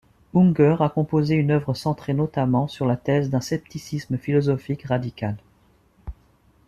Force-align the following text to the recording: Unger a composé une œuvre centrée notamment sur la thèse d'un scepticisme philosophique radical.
Unger 0.33 0.77
a 0.79 0.89
composé 0.89 1.35
une 1.35 1.51
œuvre 1.51 1.75
centrée 1.75 2.15
notamment 2.15 2.67
sur 2.67 2.87
la 2.87 2.95
thèse 2.97 3.29
d'un 3.29 3.39
scepticisme 3.39 4.17
philosophique 4.17 4.81
radical. 4.81 5.37